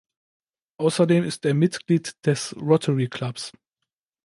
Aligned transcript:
Außerdem 0.79 1.23
ist 1.25 1.45
er 1.45 1.53
Mitglied 1.53 2.15
des 2.25 2.55
Rotary 2.59 3.07
Clubs. 3.07 3.51